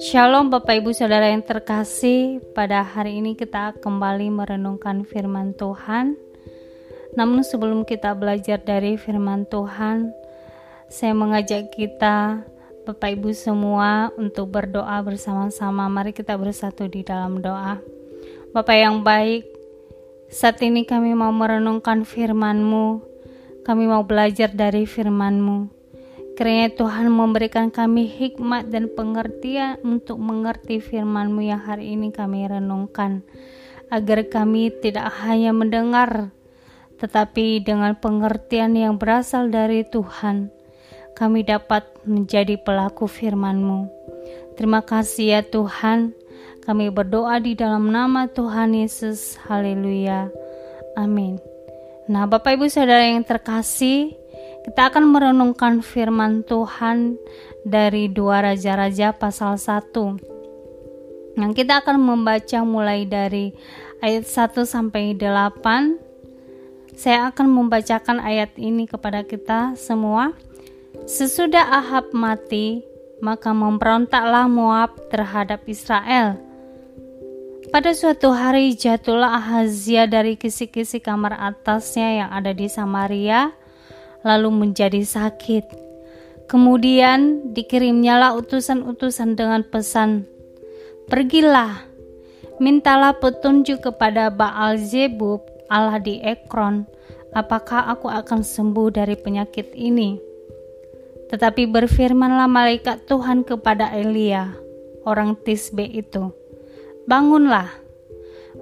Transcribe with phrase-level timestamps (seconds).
[0.00, 6.16] Shalom Bapak Ibu Saudara yang terkasih, pada hari ini kita kembali merenungkan firman Tuhan.
[7.20, 10.16] Namun sebelum kita belajar dari firman Tuhan,
[10.88, 12.48] saya mengajak kita
[12.88, 15.92] Bapak Ibu semua untuk berdoa bersama-sama.
[15.92, 17.76] Mari kita bersatu di dalam doa.
[18.56, 19.44] Bapak yang baik,
[20.32, 23.04] saat ini kami mau merenungkan firman-Mu.
[23.68, 25.81] Kami mau belajar dari firman-Mu.
[26.42, 33.22] Kiranya Tuhan memberikan kami hikmat dan pengertian untuk mengerti firman-Mu yang hari ini kami renungkan,
[33.94, 36.34] agar kami tidak hanya mendengar,
[36.98, 40.50] tetapi dengan pengertian yang berasal dari Tuhan,
[41.14, 43.86] kami dapat menjadi pelaku firman-Mu.
[44.58, 46.10] Terima kasih ya Tuhan,
[46.66, 49.38] kami berdoa di dalam nama Tuhan Yesus.
[49.46, 50.26] Haleluya.
[50.98, 51.38] Amin.
[52.10, 54.18] Nah, Bapak Ibu Saudara yang terkasih,
[54.62, 57.18] kita akan merenungkan firman Tuhan
[57.66, 61.34] dari dua raja-raja pasal 1.
[61.34, 63.50] Yang kita akan membaca mulai dari
[63.98, 65.98] ayat 1 sampai 8.
[66.94, 70.30] Saya akan membacakan ayat ini kepada kita semua.
[71.10, 72.84] Sesudah Ahab mati,
[73.18, 76.38] maka memberontaklah Moab terhadap Israel.
[77.72, 83.61] Pada suatu hari jatuhlah Ahazia dari kisi-kisi kamar atasnya yang ada di Samaria
[84.26, 85.82] lalu menjadi sakit.
[86.50, 90.26] Kemudian dikirimnyalah utusan-utusan dengan pesan,
[91.08, 91.82] Pergilah,
[92.62, 96.86] mintalah petunjuk kepada Baal Zebub, Allah di Ekron,
[97.34, 100.16] apakah aku akan sembuh dari penyakit ini.
[101.32, 104.52] Tetapi berfirmanlah malaikat Tuhan kepada Elia,
[105.08, 106.30] orang Tisbe itu,
[107.02, 107.81] Bangunlah,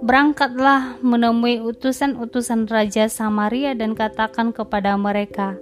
[0.01, 5.61] Berangkatlah menemui utusan-utusan Raja Samaria dan katakan kepada mereka,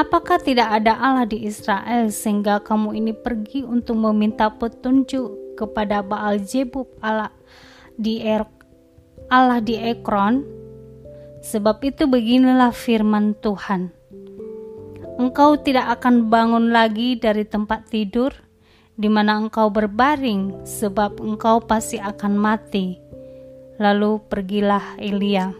[0.00, 6.40] Apakah tidak ada Allah di Israel sehingga kamu ini pergi untuk meminta petunjuk kepada Baal
[6.40, 7.28] Zebub Allah
[8.00, 8.48] di er
[9.28, 10.40] Allah di Ekron?
[11.44, 13.92] Sebab itu beginilah firman Tuhan.
[15.20, 18.32] Engkau tidak akan bangun lagi dari tempat tidur
[18.96, 23.09] di mana engkau berbaring sebab engkau pasti akan mati
[23.80, 25.56] Lalu pergilah Elia.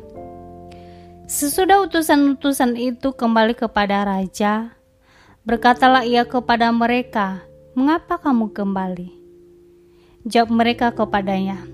[1.25, 4.77] Sesudah utusan-utusan itu kembali kepada raja,
[5.49, 7.41] berkatalah ia kepada mereka,
[7.73, 9.09] "Mengapa kamu kembali?"
[10.29, 11.65] Jawab mereka kepadanya,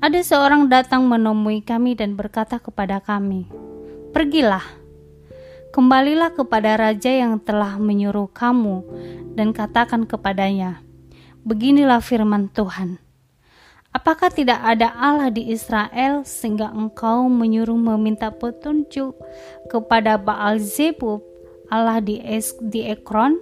[0.00, 3.44] "Ada seorang datang menemui kami dan berkata kepada kami,
[4.16, 4.64] 'Pergilah,
[5.76, 8.80] kembalilah kepada raja yang telah menyuruh kamu
[9.36, 10.80] dan katakan kepadanya,
[11.44, 12.96] Beginilah firman Tuhan:
[13.94, 19.14] Apakah tidak ada Allah di Israel sehingga engkau menyuruh meminta petunjuk
[19.70, 21.22] kepada Baal Zebub,
[21.70, 23.38] Allah di, es di Ekron?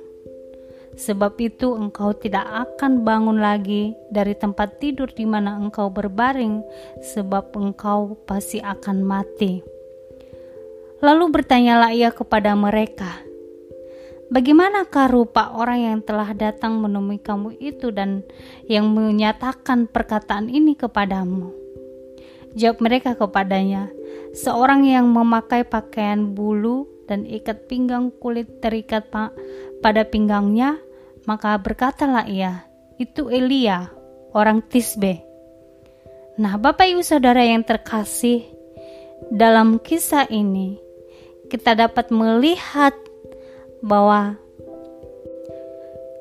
[0.92, 6.60] Sebab itu engkau tidak akan bangun lagi dari tempat tidur di mana engkau berbaring,
[7.00, 9.64] sebab engkau pasti akan mati.
[11.00, 13.24] Lalu bertanyalah ia kepada mereka,
[14.32, 18.24] Bagaimanakah rupa orang yang telah datang menemui kamu itu dan
[18.64, 21.52] yang menyatakan perkataan ini kepadamu?
[22.56, 23.92] Jawab mereka kepadanya,
[24.32, 29.04] seorang yang memakai pakaian bulu dan ikat pinggang kulit terikat
[29.84, 30.80] pada pinggangnya,
[31.28, 32.64] maka berkatalah ia,
[32.96, 33.92] itu Elia,
[34.32, 35.20] orang Tisbe.
[36.40, 38.48] Nah, Bapak Ibu Saudara yang terkasih,
[39.28, 40.80] dalam kisah ini
[41.52, 42.96] kita dapat melihat
[43.82, 44.38] bahwa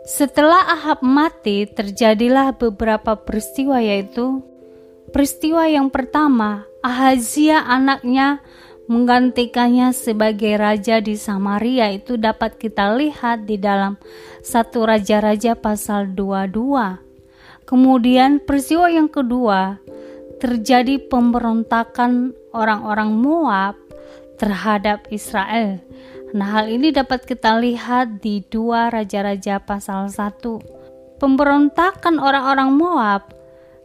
[0.02, 4.42] setelah Ahab mati terjadilah beberapa peristiwa yaitu
[5.14, 8.42] peristiwa yang pertama Ahazia anaknya
[8.90, 11.94] menggantikannya sebagai raja di Samaria.
[11.94, 14.02] Itu dapat kita lihat di dalam
[14.42, 17.00] satu raja-raja pasal 22.
[17.70, 19.80] Kemudian peristiwa yang kedua
[20.42, 23.78] terjadi pemberontakan orang-orang Moab
[24.42, 25.78] terhadap Israel
[26.31, 31.20] Nah, hal ini dapat kita lihat di dua Raja-Raja pasal 1.
[31.20, 33.35] Pemberontakan orang-orang Moab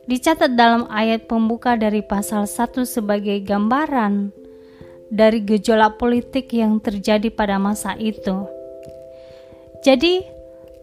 [0.06, 4.30] dicatat dalam ayat pembuka dari pasal 1 sebagai gambaran
[5.10, 8.46] dari gejolak politik yang terjadi pada masa itu.
[9.82, 10.22] Jadi,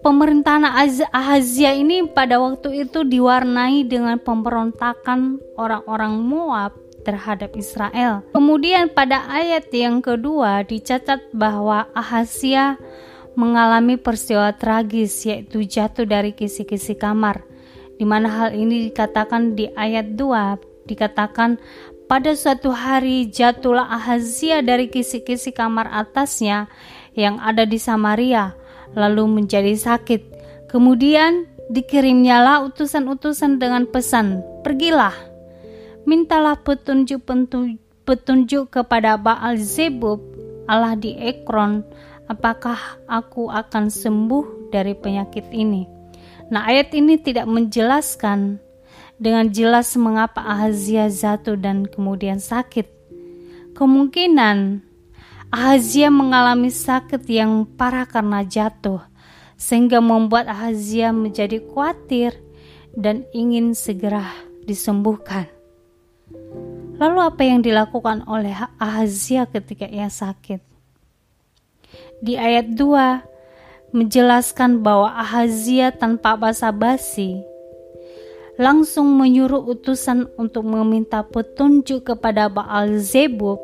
[0.04, 0.68] pemerintahan
[1.16, 8.24] Ahazia ini pada waktu itu diwarnai dengan pemberontakan orang-orang Moab terhadap Israel.
[8.32, 12.80] Kemudian pada ayat yang kedua dicatat bahwa Ahasia
[13.36, 17.44] mengalami peristiwa tragis yaitu jatuh dari kisi-kisi kamar.
[18.00, 21.62] Di mana hal ini dikatakan di ayat 2 dikatakan
[22.08, 26.68] pada suatu hari jatuhlah Ahazia dari kisi-kisi kamar atasnya
[27.18, 28.54] yang ada di Samaria,
[28.94, 30.22] lalu menjadi sakit.
[30.70, 35.16] Kemudian dikirimnyalah utusan-utusan dengan pesan, "Pergilah,
[36.04, 40.20] mintalah petunjuk-petunjuk kepada Baal Zebub,
[40.68, 41.84] Allah di Ekron,
[42.32, 45.88] apakah aku akan sembuh dari penyakit ini?"
[46.52, 48.60] Nah, ayat ini tidak menjelaskan
[49.18, 52.86] dengan jelas mengapa Ahazia jatuh dan kemudian sakit.
[53.74, 54.84] Kemungkinan
[55.54, 59.06] Ahazia mengalami sakit yang parah karena jatuh,
[59.54, 62.34] sehingga membuat Ahazia menjadi khawatir
[62.98, 64.34] dan ingin segera
[64.66, 65.46] disembuhkan.
[66.98, 70.62] Lalu apa yang dilakukan oleh Ahazia ketika ia sakit?
[72.22, 77.42] Di ayat 2 menjelaskan bahwa Ahazia tanpa basa-basi
[78.58, 83.58] langsung menyuruh utusan untuk meminta petunjuk kepada Baal Zebub,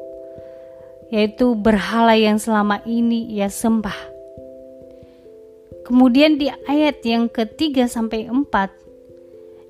[1.13, 4.09] yaitu berhala yang selama ini ia sembah.
[5.85, 8.69] Kemudian di ayat yang ketiga sampai empat,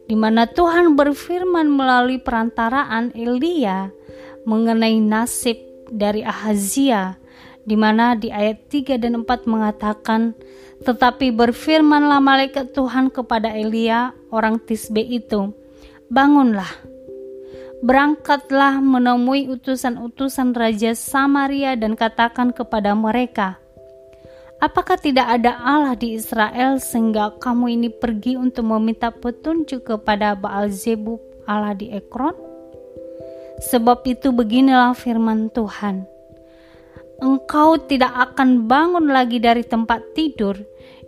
[0.10, 3.94] di mana Tuhan berfirman melalui perantaraan Elia
[4.42, 5.62] mengenai nasib
[5.94, 7.22] dari Ahazia,
[7.62, 10.34] di mana di ayat 3 dan 4 mengatakan,
[10.82, 15.54] tetapi berfirmanlah malaikat Tuhan kepada Elia, orang Tisbe itu,
[16.10, 16.74] Bangunlah,
[17.86, 23.62] berangkatlah menemui utusan-utusan Raja Samaria dan katakan kepada mereka,
[24.60, 30.68] Apakah tidak ada Allah di Israel sehingga kamu ini pergi untuk meminta petunjuk kepada Baal
[30.68, 32.36] Zebub Allah di Ekron?
[33.72, 36.20] Sebab itu beginilah firman Tuhan
[37.20, 40.56] engkau tidak akan bangun lagi dari tempat tidur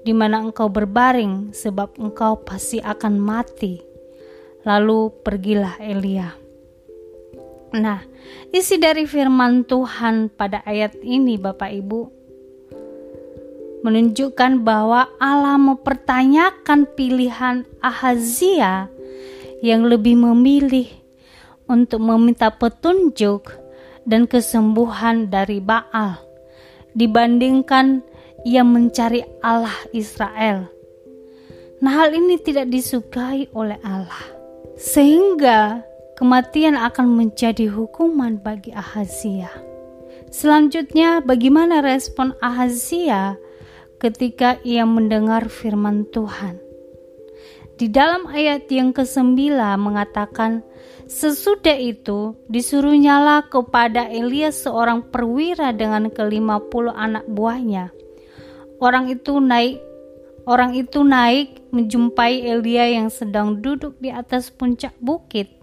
[0.01, 3.79] di mana engkau berbaring, sebab engkau pasti akan mati.
[4.65, 6.29] Lalu pergilah Elia.
[7.71, 8.03] Nah,
[8.51, 12.20] isi dari firman Tuhan pada ayat ini, Bapak Ibu,
[13.81, 18.89] menunjukkan bahwa Allah mempertanyakan pilihan Ahazia
[19.61, 20.89] yang lebih memilih
[21.65, 23.49] untuk meminta petunjuk
[24.05, 26.17] dan kesembuhan dari Baal
[26.97, 28.03] dibandingkan
[28.43, 30.67] ia mencari Allah Israel.
[31.81, 34.21] Nah, hal ini tidak disukai oleh Allah,
[34.77, 35.81] sehingga
[36.17, 39.49] kematian akan menjadi hukuman bagi Ahazia.
[40.29, 43.37] Selanjutnya, bagaimana respon Ahazia
[44.01, 46.57] ketika ia mendengar firman Tuhan?
[47.77, 50.65] Di dalam ayat yang ke-9 mengatakan,
[51.05, 57.93] Sesudah itu disuruh nyala kepada Elias seorang perwira dengan kelima puluh anak buahnya.
[58.81, 59.91] Orang itu naik
[60.41, 65.53] Orang itu naik menjumpai Elia yang sedang duduk di atas puncak bukit.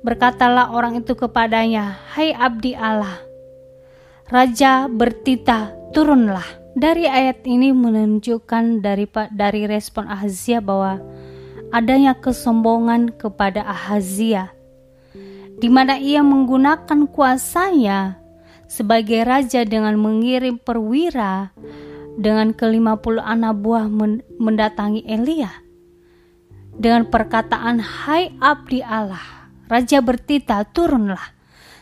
[0.00, 3.20] Berkatalah orang itu kepadanya, "Hai abdi Allah,
[4.32, 11.02] Raja bertitah, turunlah." Dari ayat ini menunjukkan dari dari respon Ahazia bahwa
[11.74, 14.54] adanya kesombongan kepada Ahazia
[15.58, 18.22] di mana ia menggunakan kuasanya
[18.70, 21.50] sebagai raja dengan mengirim perwira
[22.14, 23.90] dengan kelima puluh anak buah
[24.38, 25.50] mendatangi Elia.
[26.78, 31.34] Dengan perkataan, Hai abdi Allah, Raja bertita, turunlah.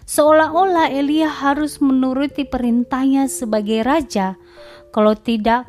[0.09, 4.41] Seolah-olah Elia harus menuruti perintahnya sebagai raja,
[4.91, 5.67] kalau tidak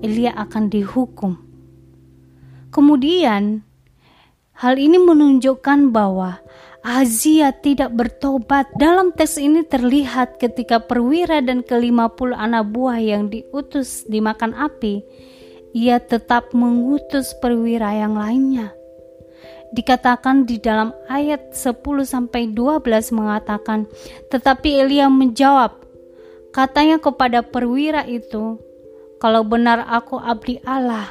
[0.00, 1.36] Elia akan dihukum.
[2.70, 3.66] Kemudian,
[4.56, 6.38] hal ini menunjukkan bahwa
[6.80, 8.72] Azia tidak bertobat.
[8.80, 15.04] Dalam teks ini terlihat ketika perwira dan kelima puluh anak buah yang diutus dimakan api,
[15.76, 18.72] ia tetap mengutus perwira yang lainnya.
[19.70, 23.86] Dikatakan di dalam ayat 10 sampai 12 mengatakan,
[24.26, 25.89] tetapi Elia menjawab,
[26.50, 28.58] katanya kepada perwira itu,
[29.18, 31.10] kalau benar aku abdi Allah,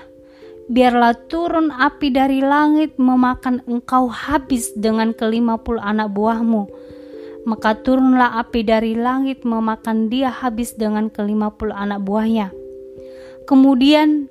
[0.69, 6.69] biarlah turun api dari langit memakan engkau habis dengan kelima puluh anak buahmu.
[7.47, 12.51] Maka turunlah api dari langit memakan dia habis dengan kelima puluh anak buahnya.
[13.49, 14.29] Kemudian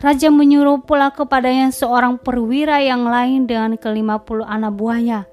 [0.00, 5.28] Raja menyuruh pula kepadanya seorang perwira yang lain dengan kelima puluh anak buahnya.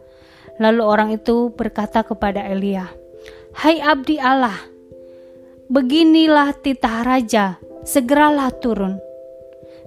[0.59, 2.89] Lalu orang itu berkata kepada Elia,
[3.55, 4.57] Hai abdi Allah,
[5.67, 8.99] beginilah titah raja, segeralah turun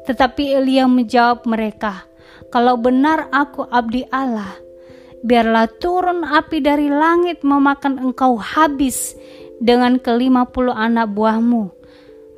[0.04, 2.08] tetapi Elia menjawab mereka,
[2.48, 4.56] "Kalau benar aku abdi Allah,
[5.20, 9.14] biarlah turun api dari langit memakan engkau habis
[9.60, 11.70] dengan kelima puluh anak buahmu."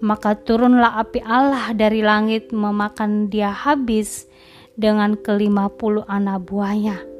[0.02, 4.26] Maka turunlah api Allah dari langit memakan dia habis
[4.74, 7.11] dengan kelima puluh anak buahnya.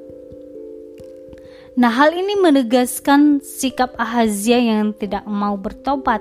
[1.73, 6.21] Nah hal ini menegaskan sikap Ahazia yang tidak mau bertobat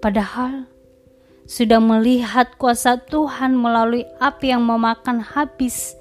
[0.00, 0.64] Padahal
[1.44, 5.92] sudah melihat kuasa Tuhan melalui api yang memakan habis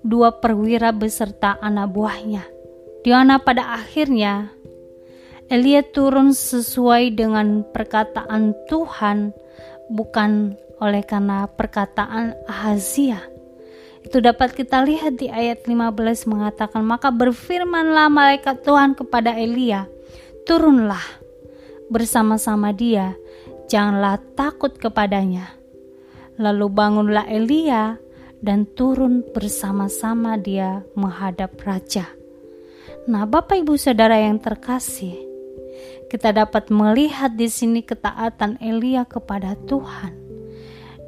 [0.00, 2.48] dua perwira beserta anak buahnya.
[3.04, 4.48] Di mana pada akhirnya
[5.52, 9.36] Elia turun sesuai dengan perkataan Tuhan
[9.92, 13.31] bukan oleh karena perkataan Ahazia.
[14.12, 19.88] Itu dapat kita lihat di ayat 15 mengatakan maka berfirmanlah malaikat Tuhan kepada Elia
[20.44, 21.00] turunlah
[21.88, 23.16] bersama-sama dia
[23.72, 25.56] janganlah takut kepadanya.
[26.36, 27.96] Lalu bangunlah Elia
[28.44, 32.04] dan turun bersama-sama dia menghadap raja.
[33.08, 35.16] Nah, Bapak Ibu Saudara yang terkasih,
[36.12, 40.21] kita dapat melihat di sini ketaatan Elia kepada Tuhan.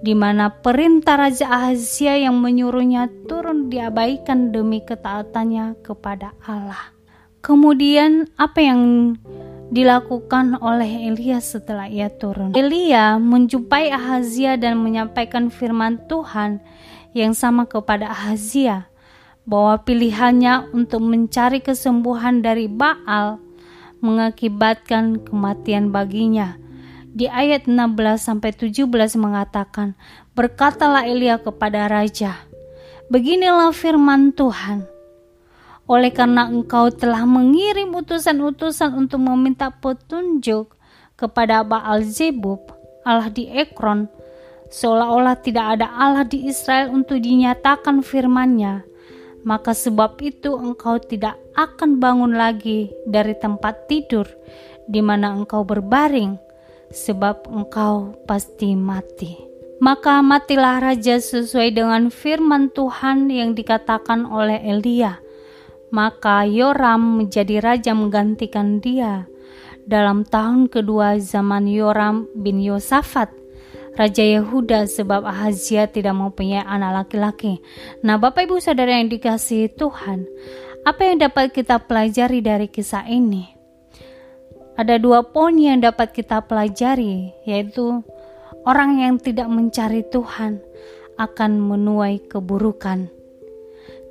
[0.04, 6.92] Di mana perintah Raja Ahazia yang menyuruhnya turun diabaikan demi ketaatannya kepada Allah.
[7.40, 8.80] Kemudian apa yang
[9.72, 12.52] dilakukan oleh Elia setelah ia turun.
[12.52, 16.60] Elia menjumpai Ahazia dan menyampaikan firman Tuhan
[17.16, 18.92] yang sama kepada Ahazia
[19.48, 23.40] bahwa pilihannya untuk mencari kesembuhan dari Baal
[24.04, 26.60] mengakibatkan kematian baginya.
[27.14, 29.94] Di ayat 16 sampai 17 mengatakan,
[30.34, 32.42] "Berkatalah Elia kepada raja,
[33.04, 34.88] Beginilah firman Tuhan:
[35.84, 40.72] oleh karena engkau telah mengirim utusan-utusan untuk meminta petunjuk
[41.12, 42.64] kepada Baal Zebub,
[43.04, 44.08] Allah di Ekron,
[44.72, 48.88] seolah-olah tidak ada Allah di Israel untuk dinyatakan firman-Nya,
[49.44, 54.24] maka sebab itu engkau tidak akan bangun lagi dari tempat tidur
[54.88, 56.40] di mana engkau berbaring,
[56.94, 59.34] sebab engkau pasti mati.
[59.82, 65.24] Maka matilah raja sesuai dengan firman Tuhan yang dikatakan oleh Elia
[65.94, 69.30] maka Yoram menjadi raja menggantikan dia.
[69.86, 73.30] Dalam tahun kedua zaman Yoram bin Yosafat,
[73.94, 77.62] Raja Yehuda sebab Ahazia tidak mempunyai anak laki-laki.
[78.02, 80.26] Nah Bapak Ibu Saudara yang dikasihi Tuhan,
[80.82, 83.54] apa yang dapat kita pelajari dari kisah ini?
[84.74, 88.02] Ada dua poin yang dapat kita pelajari, yaitu
[88.66, 90.58] orang yang tidak mencari Tuhan
[91.14, 93.14] akan menuai keburukan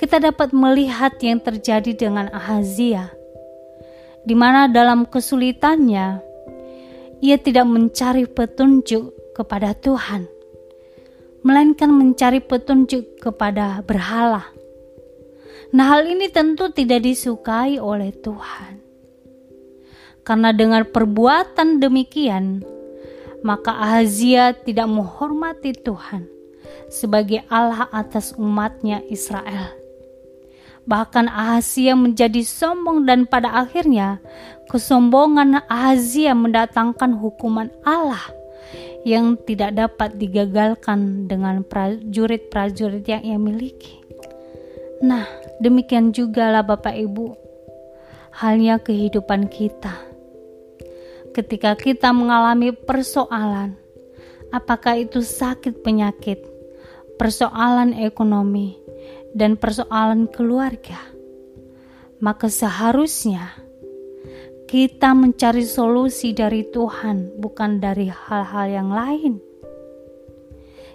[0.03, 3.07] kita dapat melihat yang terjadi dengan Ahazia,
[4.27, 6.19] di mana dalam kesulitannya
[7.23, 10.27] ia tidak mencari petunjuk kepada Tuhan,
[11.47, 14.43] melainkan mencari petunjuk kepada berhala.
[15.71, 18.82] Nah, hal ini tentu tidak disukai oleh Tuhan,
[20.23, 22.63] karena dengan perbuatan demikian,
[23.43, 26.31] maka Ahazia tidak menghormati Tuhan
[26.87, 29.75] sebagai Allah atas umatnya Israel.
[30.83, 34.19] Bahkan Ahazia menjadi sombong dan pada akhirnya
[34.67, 38.23] kesombongan Ahazia mendatangkan hukuman Allah
[39.03, 43.99] yang tidak dapat digagalkan dengan prajurit-prajurit yang ia miliki.
[45.03, 45.27] Nah,
[45.59, 47.35] demikian juga lah Bapak Ibu,
[48.39, 50.12] halnya kehidupan kita.
[51.33, 53.73] Ketika kita mengalami persoalan,
[54.53, 56.37] apakah itu sakit penyakit,
[57.17, 58.77] persoalan ekonomi,
[59.33, 61.01] dan persoalan keluarga,
[62.21, 63.49] maka seharusnya
[64.69, 69.41] kita mencari solusi dari Tuhan, bukan dari hal-hal yang lain.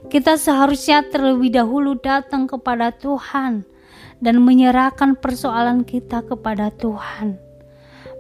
[0.07, 3.67] Kita seharusnya terlebih dahulu datang kepada Tuhan
[4.23, 7.48] dan menyerahkan persoalan kita kepada Tuhan.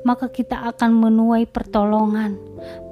[0.09, 2.41] Maka kita akan menuai pertolongan,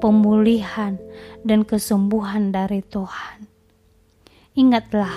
[0.04, 1.00] pemulihan,
[1.48, 3.48] dan kesembuhan dari Tuhan.
[4.52, 5.16] Ingatlah,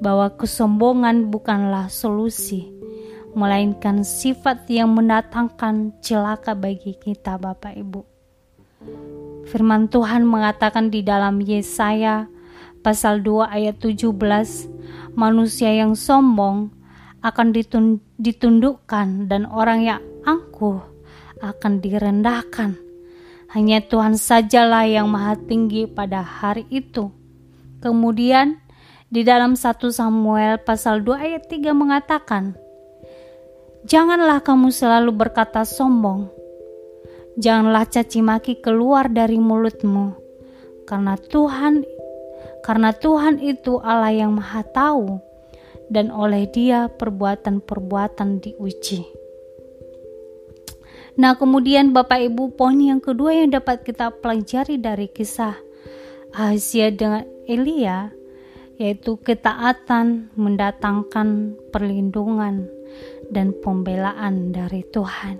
[0.00, 2.72] bahwa kesombongan bukanlah solusi,
[3.36, 8.00] melainkan sifat yang mendatangkan celaka bagi kita, Bapak Ibu.
[9.44, 12.32] Firman Tuhan mengatakan di dalam Yesaya
[12.80, 14.08] pasal 2 ayat 17,
[15.12, 16.72] manusia yang sombong
[17.20, 17.52] akan
[18.20, 20.80] ditundukkan dan orang yang angkuh
[21.44, 22.80] akan direndahkan.
[23.54, 27.12] Hanya Tuhan sajalah yang maha tinggi pada hari itu.
[27.78, 28.58] Kemudian
[29.12, 32.58] di dalam 1 Samuel pasal 2 ayat 3 mengatakan,
[33.84, 36.32] Janganlah kamu selalu berkata sombong,
[37.36, 40.16] janganlah caci maki keluar dari mulutmu,
[40.88, 41.84] karena Tuhan
[42.64, 45.20] karena Tuhan itu Allah yang Maha Tahu
[45.92, 49.23] dan oleh Dia perbuatan-perbuatan diuji.
[51.14, 55.54] Nah, kemudian Bapak Ibu, poin yang kedua yang dapat kita pelajari dari kisah
[56.34, 58.10] Ahazia dengan Elia
[58.74, 62.66] yaitu ketaatan mendatangkan perlindungan
[63.30, 65.38] dan pembelaan dari Tuhan.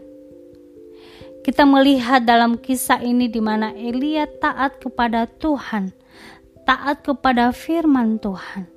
[1.42, 5.92] Kita melihat dalam kisah ini di mana Elia taat kepada Tuhan,
[6.64, 8.73] taat kepada firman Tuhan.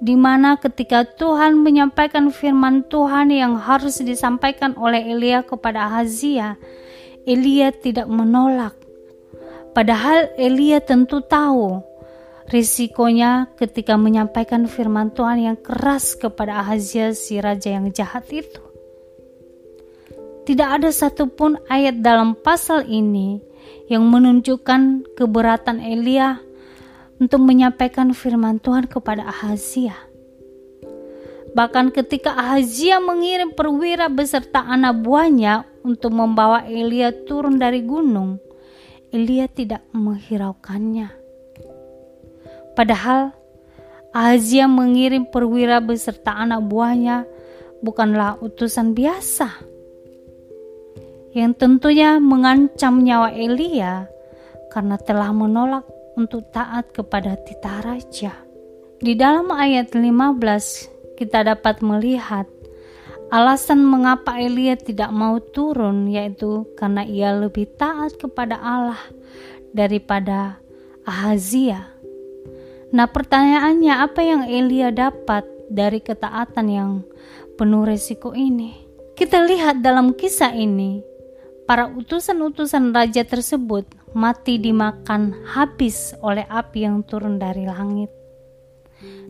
[0.00, 6.56] Di mana ketika Tuhan menyampaikan firman Tuhan yang harus disampaikan oleh Elia kepada Ahazia,
[7.28, 8.72] Elia tidak menolak.
[9.76, 11.84] Padahal Elia tentu tahu
[12.50, 18.60] risikonya ketika menyampaikan firman Tuhan yang keras kepada Ahazia si raja yang jahat itu.
[20.48, 23.38] Tidak ada satupun ayat dalam pasal ini
[23.86, 26.42] yang menunjukkan keberatan Elia
[27.20, 29.92] untuk menyampaikan firman Tuhan kepada Ahazia.
[31.52, 38.40] Bahkan ketika Ahazia mengirim perwira beserta anak buahnya untuk membawa Elia turun dari gunung,
[39.12, 41.12] Elia tidak menghiraukannya.
[42.72, 43.36] Padahal
[44.10, 47.28] Ahazia mengirim perwira beserta anak buahnya
[47.84, 49.70] bukanlah utusan biasa
[51.30, 54.10] yang tentunya mengancam nyawa Elia
[54.70, 55.86] karena telah menolak
[56.20, 58.32] untuk taat kepada titah raja.
[59.00, 62.44] Di dalam ayat 15 kita dapat melihat
[63.32, 69.00] alasan mengapa Elia tidak mau turun yaitu karena ia lebih taat kepada Allah
[69.72, 70.60] daripada
[71.08, 71.88] Ahazia.
[72.92, 76.90] Nah pertanyaannya apa yang Elia dapat dari ketaatan yang
[77.56, 78.76] penuh resiko ini?
[79.16, 81.00] Kita lihat dalam kisah ini
[81.64, 88.10] para utusan-utusan raja tersebut mati dimakan habis oleh api yang turun dari langit.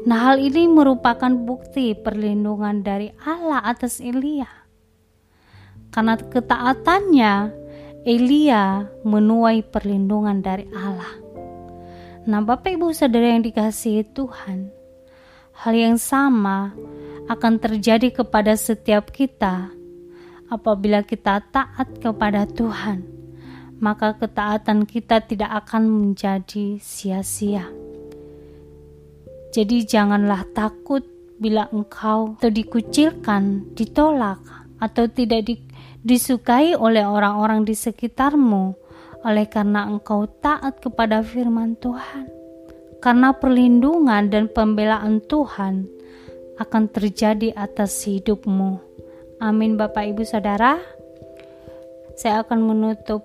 [0.03, 4.49] Nah, hal ini merupakan bukti perlindungan dari Allah atas Elia.
[5.93, 7.35] Karena ketaatannya,
[8.09, 11.21] Elia menuai perlindungan dari Allah.
[12.25, 14.73] Nah, Bapak Ibu Saudara yang dikasihi Tuhan,
[15.61, 16.73] hal yang sama
[17.29, 19.69] akan terjadi kepada setiap kita
[20.49, 23.20] apabila kita taat kepada Tuhan,
[23.81, 27.65] maka ketaatan kita tidak akan menjadi sia-sia.
[29.51, 31.03] Jadi janganlah takut
[31.41, 34.39] bila engkau atau dikucilkan, ditolak,
[34.79, 35.59] atau tidak di,
[36.05, 38.77] disukai oleh orang-orang di sekitarmu
[39.27, 42.29] oleh karena engkau taat kepada firman Tuhan.
[43.01, 45.89] Karena perlindungan dan pembelaan Tuhan
[46.61, 48.91] akan terjadi atas hidupmu
[49.41, 50.77] Amin Bapak Ibu Saudara.
[52.13, 53.25] Saya akan menutup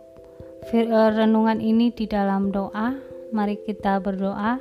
[0.74, 2.98] renungan ini di dalam doa.
[3.30, 4.58] Mari kita berdoa.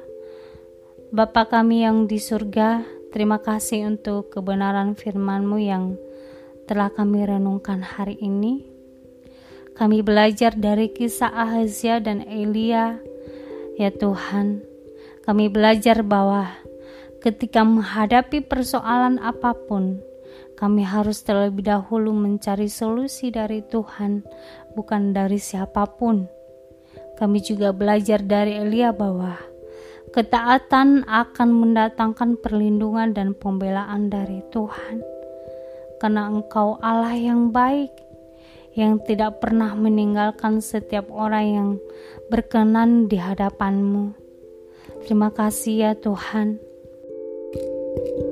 [1.14, 2.82] Bapa kami yang di surga,
[3.14, 5.94] terima kasih untuk kebenaran firman-Mu yang
[6.68, 8.66] telah kami renungkan hari ini.
[9.78, 13.00] Kami belajar dari kisah Ahazia dan Elia.
[13.80, 14.62] Ya Tuhan,
[15.24, 16.46] kami belajar bahwa
[17.24, 19.98] ketika menghadapi persoalan apa pun,
[20.54, 24.22] kami harus terlebih dahulu mencari solusi dari Tuhan,
[24.74, 26.26] bukan dari siapa pun.
[27.14, 29.38] Kami juga belajar dari Elia bahwa
[30.10, 35.02] ketaatan akan mendatangkan perlindungan dan pembelaan dari Tuhan.
[36.02, 37.94] Karena Engkau Allah yang baik,
[38.74, 41.68] yang tidak pernah meninggalkan setiap orang yang
[42.28, 44.14] berkenan di hadapan-Mu.
[45.06, 46.58] Terima kasih ya Tuhan.
[47.54, 48.23] thank you